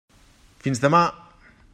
[0.63, 1.01] Fins demà.